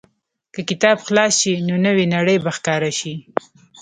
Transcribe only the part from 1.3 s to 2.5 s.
شي، نو نوې نړۍ